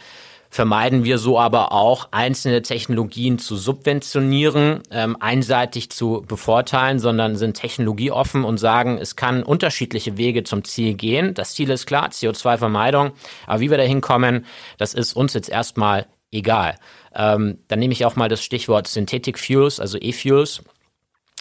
[0.54, 7.56] vermeiden wir so aber auch, einzelne Technologien zu subventionieren, ähm, einseitig zu bevorteilen, sondern sind
[7.56, 11.34] technologieoffen und sagen, es kann unterschiedliche Wege zum Ziel gehen.
[11.34, 13.14] Das Ziel ist klar, CO2-Vermeidung.
[13.48, 14.46] Aber wie wir da hinkommen,
[14.78, 16.76] das ist uns jetzt erstmal egal.
[17.16, 20.62] Ähm, dann nehme ich auch mal das Stichwort Synthetic Fuels, also E-Fuels.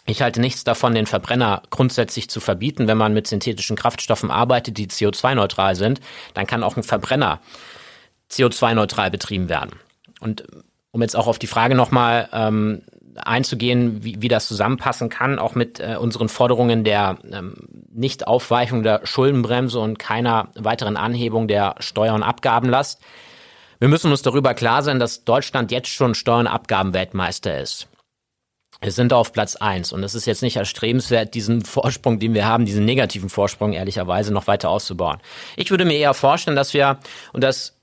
[0.07, 2.89] Ich halte nichts davon, den Verbrenner grundsätzlich zu verbieten.
[2.89, 6.01] Wenn man mit synthetischen Kraftstoffen arbeitet, die CO2-neutral sind,
[6.33, 7.41] dann kann auch ein Verbrenner
[8.33, 9.73] CO2-neutral betrieben werden.
[10.21, 10.45] Und
[10.91, 12.83] um jetzt auch auf die Frage nochmal ähm,
[13.17, 17.55] einzugehen, wie, wie das zusammenpassen kann, auch mit äh, unseren Forderungen der ähm,
[17.93, 23.01] Nichtaufweichung der Schuldenbremse und keiner weiteren Anhebung der Steuer- und Abgabenlast.
[23.79, 27.89] Wir müssen uns darüber klar sein, dass Deutschland jetzt schon Steuern- und Abgabenweltmeister ist.
[28.81, 32.47] Wir sind auf Platz eins und es ist jetzt nicht erstrebenswert, diesen Vorsprung, den wir
[32.47, 35.19] haben, diesen negativen Vorsprung ehrlicherweise noch weiter auszubauen.
[35.57, 36.99] Ich würde mir eher vorstellen, dass wir,
[37.33, 37.82] und das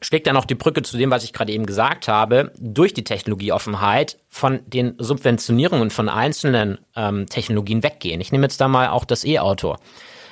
[0.00, 3.04] schlägt dann auch die Brücke zu dem, was ich gerade eben gesagt habe, durch die
[3.04, 8.20] Technologieoffenheit von den Subventionierungen von einzelnen ähm, Technologien weggehen.
[8.20, 9.76] Ich nehme jetzt da mal auch das E-Auto.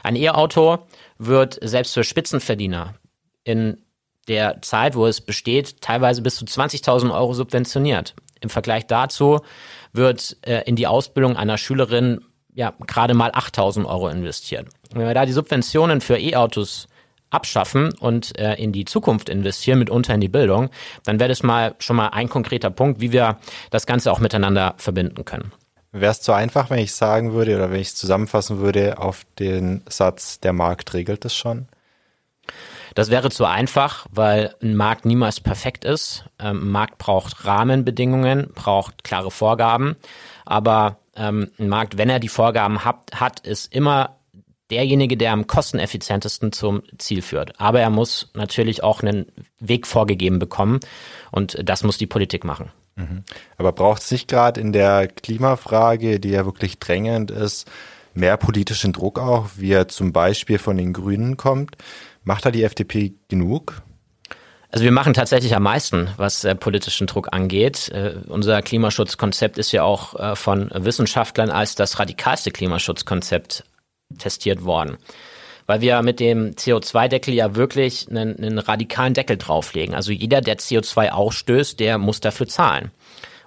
[0.02, 0.78] Ein E-Auto
[1.18, 2.94] wird selbst für Spitzenverdiener
[3.44, 3.82] in
[4.28, 8.14] der Zeit, wo es besteht, teilweise bis zu 20.000 Euro subventioniert.
[8.40, 9.40] Im Vergleich dazu
[9.92, 12.20] wird äh, in die Ausbildung einer Schülerin
[12.54, 14.68] ja gerade mal 8.000 Euro investiert.
[14.92, 16.88] Wenn wir da die Subventionen für E-Autos
[17.30, 20.70] abschaffen und äh, in die Zukunft investieren, mitunter in die Bildung,
[21.04, 23.38] dann wäre das mal schon mal ein konkreter Punkt, wie wir
[23.70, 25.52] das Ganze auch miteinander verbinden können.
[25.92, 29.24] Wäre es zu einfach, wenn ich sagen würde oder wenn ich es zusammenfassen würde auf
[29.38, 31.66] den Satz, der Markt regelt es schon?
[32.94, 36.24] Das wäre zu einfach, weil ein Markt niemals perfekt ist.
[36.38, 39.96] Ähm, ein Markt braucht Rahmenbedingungen, braucht klare Vorgaben.
[40.44, 44.16] Aber ähm, ein Markt, wenn er die Vorgaben hat, hat ist immer
[44.70, 47.58] derjenige, der am kosteneffizientesten zum Ziel führt.
[47.60, 49.26] Aber er muss natürlich auch einen
[49.58, 50.80] Weg vorgegeben bekommen
[51.30, 52.70] und das muss die Politik machen.
[52.96, 53.24] Mhm.
[53.56, 57.70] Aber braucht es nicht gerade in der Klimafrage, die ja wirklich drängend ist,
[58.14, 61.76] mehr politischen Druck auch, wie er zum Beispiel von den Grünen kommt?
[62.24, 63.82] Macht da die FDP genug?
[64.72, 67.88] Also wir machen tatsächlich am meisten, was äh, politischen Druck angeht.
[67.88, 73.64] Äh, unser Klimaschutzkonzept ist ja auch äh, von Wissenschaftlern als das radikalste Klimaschutzkonzept
[74.20, 74.98] testiert worden.
[75.66, 79.94] Weil wir mit dem CO2-Deckel ja wirklich einen, einen radikalen Deckel drauflegen.
[79.94, 82.90] Also jeder, der CO2 ausstößt, der muss dafür zahlen.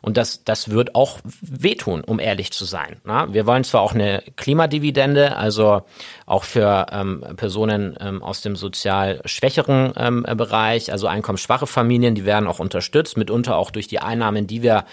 [0.04, 2.98] Und das, das wird auch wehtun, um ehrlich zu sein.
[3.06, 5.84] Na, wir wollen zwar auch eine Klimadividende, also
[6.26, 12.26] auch für ähm, Personen ähm, aus dem sozial schwächeren ähm, Bereich, also einkommensschwache Familien, die
[12.26, 14.84] werden auch unterstützt, mitunter auch durch die Einnahmen, die wir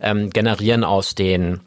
[0.00, 1.60] ähm, generieren aus den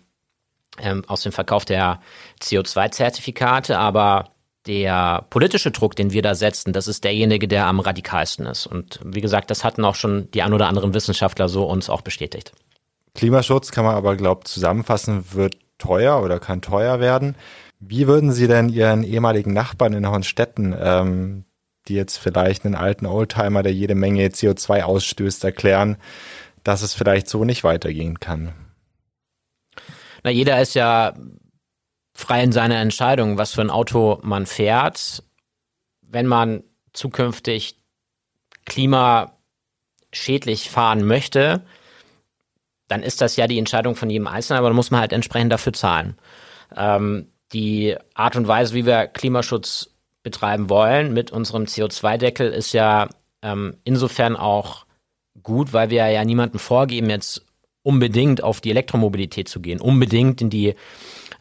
[0.81, 1.99] ähm, aus dem Verkauf der
[2.41, 4.31] CO2-Zertifikate, aber
[4.67, 8.67] der politische Druck, den wir da setzen, das ist derjenige, der am radikalsten ist.
[8.67, 12.01] Und wie gesagt, das hatten auch schon die ein oder anderen Wissenschaftler so uns auch
[12.01, 12.51] bestätigt.
[13.15, 17.35] Klimaschutz kann man aber, glaube ich, zusammenfassen, wird teuer oder kann teuer werden.
[17.79, 21.45] Wie würden Sie denn Ihren ehemaligen Nachbarn in Hornstetten, ähm,
[21.87, 25.97] die jetzt vielleicht einen alten Oldtimer, der jede Menge CO2 ausstößt, erklären,
[26.63, 28.53] dass es vielleicht so nicht weitergehen kann?
[30.23, 31.13] Na, jeder ist ja
[32.13, 35.23] frei in seiner Entscheidung, was für ein Auto man fährt.
[36.01, 37.77] Wenn man zukünftig
[38.65, 41.61] klimaschädlich fahren möchte,
[42.87, 45.53] dann ist das ja die Entscheidung von jedem Einzelnen, aber da muss man halt entsprechend
[45.53, 46.17] dafür zahlen.
[46.75, 53.07] Ähm, die Art und Weise, wie wir Klimaschutz betreiben wollen mit unserem CO2-Deckel, ist ja
[53.41, 54.85] ähm, insofern auch
[55.41, 57.45] gut, weil wir ja niemandem vorgeben, jetzt
[57.83, 60.75] unbedingt auf die Elektromobilität zu gehen, unbedingt in die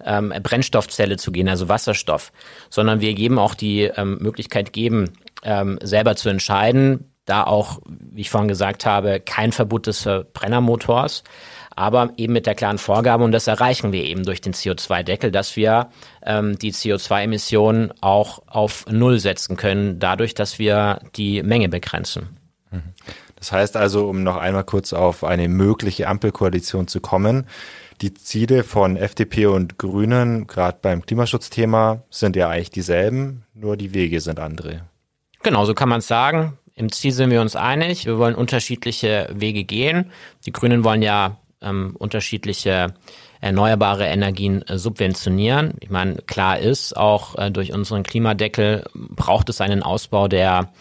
[0.05, 2.33] ähm, Brennstoffzelle zu gehen, also Wasserstoff,
[2.71, 8.23] sondern wir geben auch die ähm, Möglichkeit geben, ähm, selber zu entscheiden, da auch, wie
[8.23, 11.25] ich vorhin gesagt habe, kein Verbot des Verbrennermotors,
[11.77, 15.55] aber eben mit der klaren Vorgabe, und das erreichen wir eben durch den CO2-Deckel, dass
[15.57, 15.91] wir
[16.25, 22.39] ähm, die CO2-Emissionen auch auf Null setzen können, dadurch, dass wir die Menge begrenzen.
[22.71, 22.95] Mhm.
[23.39, 27.47] Das heißt also, um noch einmal kurz auf eine mögliche Ampelkoalition zu kommen,
[28.01, 33.93] die Ziele von FDP und Grünen, gerade beim Klimaschutzthema, sind ja eigentlich dieselben, nur die
[33.93, 34.83] Wege sind andere.
[35.43, 36.59] Genau, so kann man es sagen.
[36.75, 38.07] Im Ziel sind wir uns einig.
[38.07, 40.13] Wir wollen unterschiedliche Wege gehen.
[40.47, 42.95] Die Grünen wollen ja ähm, unterschiedliche
[43.41, 45.75] erneuerbare Energien äh, subventionieren.
[45.81, 50.73] Ich meine, klar ist, auch äh, durch unseren Klimadeckel braucht es einen Ausbau der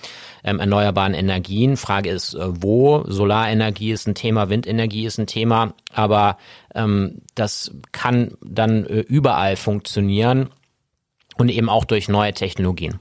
[0.44, 1.78] ähm, erneuerbaren Energien.
[1.78, 3.04] Frage ist, äh, wo?
[3.08, 6.38] Solarenergie ist ein Thema, Windenergie ist ein Thema, aber
[6.74, 10.50] ähm, das kann dann überall funktionieren
[11.38, 13.00] und eben auch durch neue Technologien.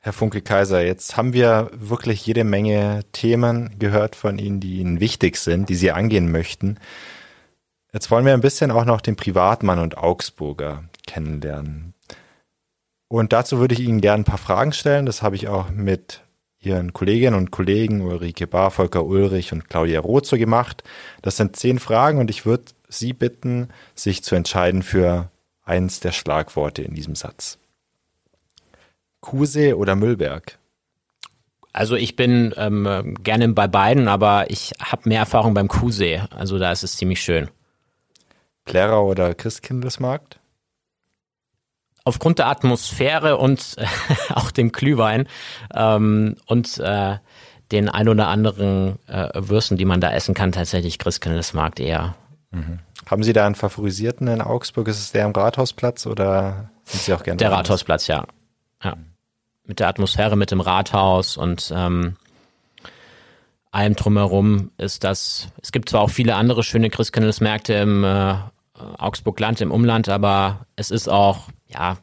[0.00, 5.00] Herr Funke Kaiser, jetzt haben wir wirklich jede Menge Themen gehört von Ihnen, die Ihnen
[5.00, 6.78] wichtig sind, die Sie angehen möchten.
[7.92, 11.94] Jetzt wollen wir ein bisschen auch noch den Privatmann und Augsburger kennenlernen.
[13.08, 15.06] Und dazu würde ich Ihnen gerne ein paar Fragen stellen.
[15.06, 16.22] Das habe ich auch mit
[16.60, 20.82] Ihren Kolleginnen und Kollegen Ulrike Bar, Volker Ulrich und Claudia Roth so gemacht.
[21.22, 25.30] Das sind zehn Fragen und ich würde Sie bitten, sich zu entscheiden für
[25.64, 27.58] eins der Schlagworte in diesem Satz.
[29.20, 30.58] Kusee oder Müllberg?
[31.72, 36.22] Also ich bin ähm, gerne bei beiden, aber ich habe mehr Erfahrung beim Kusee.
[36.30, 37.48] Also da ist es ziemlich schön.
[38.68, 40.38] Plärrer oder Christkindlesmarkt?
[42.04, 43.86] Aufgrund der Atmosphäre und äh,
[44.34, 45.26] auch dem Glühwein
[45.74, 47.16] ähm, und äh,
[47.72, 52.14] den ein oder anderen äh, Würsten, die man da essen kann, tatsächlich Christkindlesmarkt eher.
[52.50, 52.78] Mhm.
[53.06, 54.88] Haben Sie da einen favorisierten in Augsburg?
[54.88, 57.38] Ist es der am Rathausplatz oder sind Sie auch gerne?
[57.38, 58.26] Der Rathausplatz, ja.
[58.82, 58.96] ja.
[59.64, 62.16] Mit der Atmosphäre, mit dem Rathaus und ähm,
[63.70, 65.48] allem drumherum ist das.
[65.62, 68.34] Es gibt zwar auch viele andere schöne Christkindlesmärkte im äh,
[68.98, 71.98] Augsburg-Land, im Umland, aber es ist auch, ja,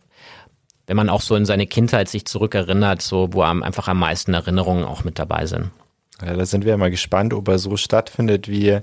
[0.88, 4.84] wenn man auch so in seine Kindheit sich zurückerinnert, so wo einfach am meisten Erinnerungen
[4.84, 5.72] auch mit dabei sind.
[6.22, 8.80] Ja, da sind wir mal gespannt, ob er so stattfindet wie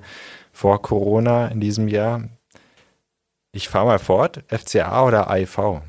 [0.52, 2.28] vor Corona in diesem Jahr.
[3.52, 4.42] Ich fahre mal fort.
[4.48, 5.82] FCA oder AIV?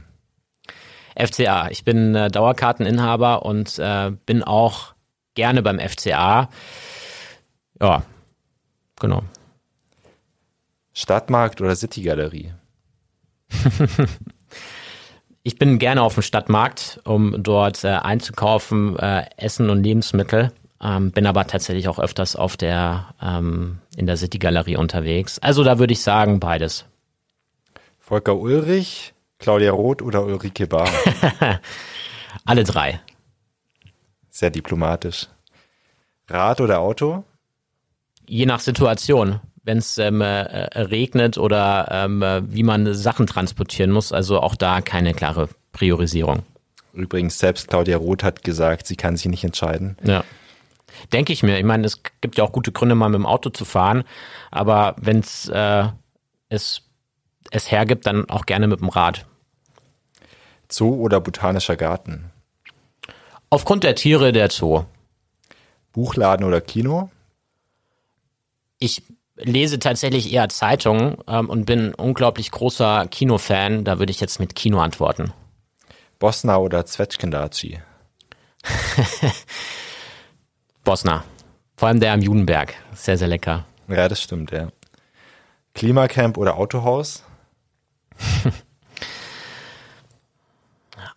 [1.15, 1.69] FCA.
[1.69, 4.93] Ich bin äh, Dauerkarteninhaber und äh, bin auch
[5.35, 6.49] gerne beim FCA.
[7.81, 8.03] Ja,
[8.99, 9.23] genau.
[10.93, 12.53] Stadtmarkt oder Citygalerie?
[15.43, 20.51] ich bin gerne auf dem Stadtmarkt, um dort äh, einzukaufen, äh, Essen und Lebensmittel.
[20.81, 25.39] Ähm, bin aber tatsächlich auch öfters auf der ähm, in der City Galerie unterwegs.
[25.39, 26.85] Also da würde ich sagen beides.
[27.99, 30.89] Volker Ulrich, Claudia Roth oder Ulrike Bar?
[32.45, 32.99] Alle drei.
[34.29, 35.27] Sehr diplomatisch.
[36.27, 37.23] Rad oder Auto?
[38.27, 39.39] Je nach Situation.
[39.63, 44.81] Wenn es ähm, äh, regnet oder ähm, wie man Sachen transportieren muss, also auch da
[44.81, 46.43] keine klare Priorisierung.
[46.93, 49.97] Übrigens, selbst Claudia Roth hat gesagt, sie kann sich nicht entscheiden.
[50.03, 50.23] Ja.
[51.11, 51.57] Denke ich mir.
[51.57, 54.03] Ich meine, es gibt ja auch gute Gründe, mal mit dem Auto zu fahren.
[54.51, 55.87] Aber wenn äh,
[56.49, 56.83] es
[57.53, 59.25] es hergibt, dann auch gerne mit dem Rad.
[60.69, 62.31] Zoo oder botanischer Garten?
[63.49, 64.85] Aufgrund der Tiere der Zoo.
[65.91, 67.11] Buchladen oder Kino?
[68.79, 69.03] Ich
[69.43, 73.83] lese tatsächlich eher Zeitungen ähm, und bin ein unglaublich großer Kinofan.
[73.83, 75.33] Da würde ich jetzt mit Kino antworten.
[76.19, 77.79] Bosna oder Zwetschgendaci?
[80.83, 81.23] Bosna.
[81.75, 82.73] Vor allem der am Judenberg.
[82.93, 83.65] Sehr, sehr lecker.
[83.87, 84.69] Ja, das stimmt, ja.
[85.73, 87.23] Klimacamp oder Autohaus?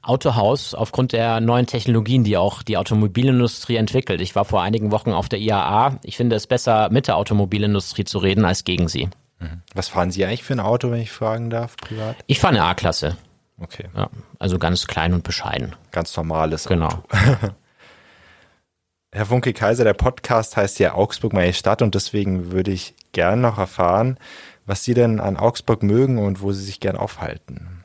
[0.06, 4.20] Autohaus aufgrund der neuen Technologien, die auch die Automobilindustrie entwickelt.
[4.20, 5.98] Ich war vor einigen Wochen auf der IAA.
[6.04, 9.08] Ich finde es besser, mit der Automobilindustrie zu reden, als gegen sie.
[9.40, 9.62] Mhm.
[9.74, 12.16] Was fahren Sie eigentlich für ein Auto, wenn ich fragen darf, privat?
[12.26, 13.16] Ich fahre eine A-Klasse.
[13.58, 13.88] Okay.
[13.96, 15.74] Ja, also ganz klein und bescheiden.
[15.90, 16.88] Ganz normales genau.
[16.88, 17.02] Auto.
[19.12, 23.40] Herr Funke Kaiser, der Podcast heißt ja Augsburg meine Stadt und deswegen würde ich gern
[23.40, 24.18] noch erfahren,
[24.66, 27.75] was Sie denn an Augsburg mögen und wo Sie sich gern aufhalten.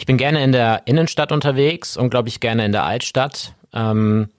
[0.00, 4.30] Ich bin gerne in der Innenstadt unterwegs und glaube ich gerne in der Altstadt, ähm,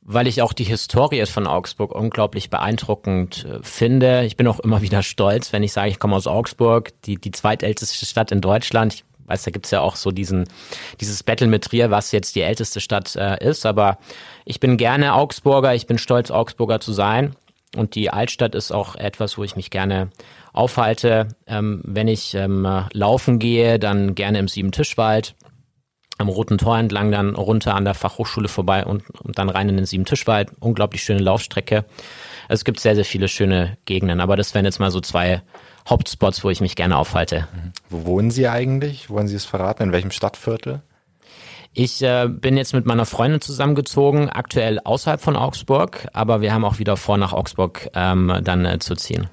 [0.00, 4.22] weil ich auch die Historie von Augsburg unglaublich beeindruckend äh, finde.
[4.22, 7.32] Ich bin auch immer wieder stolz, wenn ich sage, ich komme aus Augsburg, die, die
[7.32, 8.94] zweitälteste Stadt in Deutschland.
[8.94, 10.48] Ich weiß, da gibt's ja auch so diesen,
[11.00, 13.98] dieses Battle mit Trier, was jetzt die älteste Stadt äh, ist, aber
[14.44, 17.34] ich bin gerne Augsburger, ich bin stolz, Augsburger zu sein.
[17.74, 20.10] Und die Altstadt ist auch etwas, wo ich mich gerne
[20.52, 21.28] aufhalte.
[21.46, 25.34] Ähm, wenn ich ähm, laufen gehe, dann gerne im Siebentischwald,
[26.18, 29.76] am Roten Tor entlang, dann runter an der Fachhochschule vorbei und, und dann rein in
[29.76, 30.50] den Siebentischwald.
[30.60, 31.84] Unglaublich schöne Laufstrecke.
[32.48, 35.42] Also es gibt sehr, sehr viele schöne Gegenden, aber das wären jetzt mal so zwei
[35.88, 37.48] Hauptspots, wo ich mich gerne aufhalte.
[37.88, 39.10] Wo wohnen Sie eigentlich?
[39.10, 39.82] Wollen Sie es verraten?
[39.84, 40.82] In welchem Stadtviertel?
[41.74, 46.66] Ich äh, bin jetzt mit meiner Freundin zusammengezogen, aktuell außerhalb von Augsburg, aber wir haben
[46.66, 49.28] auch wieder vor, nach Augsburg ähm, dann äh, zu ziehen.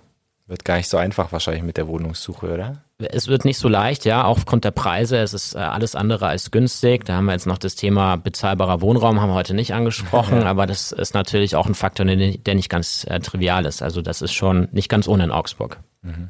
[0.49, 2.81] Wird gar nicht so einfach wahrscheinlich mit der Wohnungssuche, oder?
[2.97, 5.17] Es wird nicht so leicht, ja, auch aufgrund der Preise.
[5.17, 7.05] Es ist äh, alles andere als günstig.
[7.05, 10.65] Da haben wir jetzt noch das Thema bezahlbarer Wohnraum, haben wir heute nicht angesprochen, aber
[10.65, 13.83] das ist natürlich auch ein Faktor, der nicht ganz äh, trivial ist.
[13.83, 15.81] Also das ist schon nicht ganz ohne in Augsburg.
[16.01, 16.29] Mhm.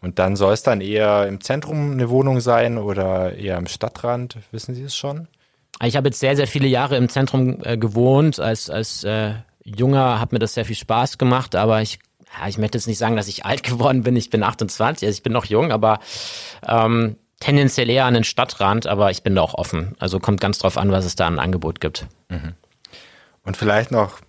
[0.00, 4.38] Und dann soll es dann eher im Zentrum eine Wohnung sein oder eher am Stadtrand?
[4.52, 5.28] Wissen Sie es schon?
[5.84, 8.40] Ich habe jetzt sehr, sehr viele Jahre im Zentrum äh, gewohnt.
[8.40, 9.34] Als, als äh,
[9.64, 11.98] Junger hat mir das sehr viel Spaß gemacht, aber ich,
[12.38, 14.16] ja, ich möchte jetzt nicht sagen, dass ich alt geworden bin.
[14.16, 16.00] Ich bin 28, also ich bin noch jung, aber
[16.66, 19.96] ähm, tendenziell eher an den Stadtrand, aber ich bin da auch offen.
[19.98, 22.06] Also kommt ganz drauf an, was es da an Angebot gibt.
[22.28, 22.54] Mhm.
[23.44, 24.20] Und vielleicht noch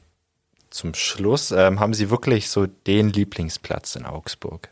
[0.70, 4.70] zum Schluss, ähm, haben Sie wirklich so den Lieblingsplatz in Augsburg?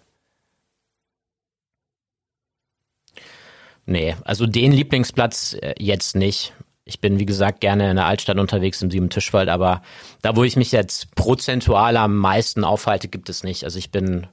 [3.85, 6.53] Nee, also den Lieblingsplatz äh, jetzt nicht.
[6.85, 9.81] Ich bin, wie gesagt, gerne in der Altstadt unterwegs im Sieben Tischwald, aber
[10.21, 13.63] da, wo ich mich jetzt prozentual am meisten aufhalte, gibt es nicht.
[13.63, 14.27] Also ich bin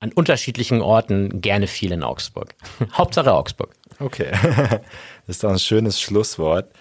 [0.00, 2.54] an unterschiedlichen Orten gerne viel in Augsburg.
[2.92, 3.74] Hauptsache Augsburg.
[3.98, 4.80] Okay, das
[5.26, 6.72] ist doch ein schönes Schlusswort.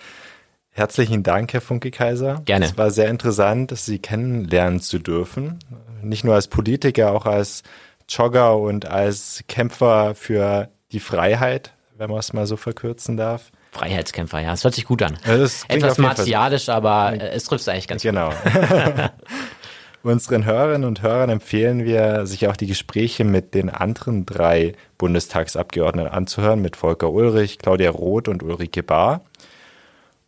[0.69, 2.43] Herzlichen Dank, Herr Funke Kaiser.
[2.45, 2.65] Gerne.
[2.65, 5.57] Es war sehr interessant, Sie kennenlernen zu dürfen.
[6.03, 7.63] Nicht nur als Politiker, auch als
[8.07, 13.51] Jogger und als Kämpfer für die Freiheit, wenn man es mal so verkürzen darf.
[13.77, 14.53] Freiheitskämpfer, ja.
[14.53, 15.17] Es hört sich gut an.
[15.23, 18.29] Etwas martialisch, aber äh, es trifft es eigentlich ganz genau.
[18.29, 18.53] gut.
[18.53, 19.09] Genau.
[20.03, 26.11] Unseren Hörerinnen und Hörern empfehlen wir, sich auch die Gespräche mit den anderen drei Bundestagsabgeordneten
[26.11, 29.21] anzuhören, mit Volker Ulrich, Claudia Roth und Ulrike Bahr.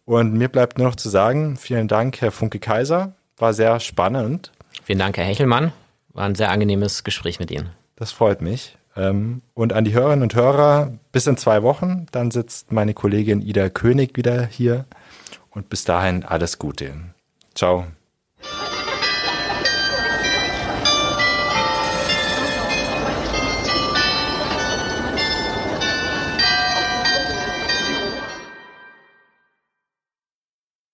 [0.06, 3.14] Und mir bleibt nur noch zu sagen, vielen Dank, Herr Funke Kaiser.
[3.38, 4.52] War sehr spannend.
[4.84, 5.72] Vielen Dank, Herr Hechelmann.
[6.14, 7.70] War ein sehr angenehmes Gespräch mit Ihnen.
[7.96, 8.76] Das freut mich.
[9.00, 13.42] Ähm, und an die Hörerinnen und Hörer, bis in zwei Wochen, dann sitzt meine Kollegin
[13.42, 14.86] Ida König wieder hier.
[15.52, 16.94] Und bis dahin alles Gute.
[17.56, 17.86] Ciao.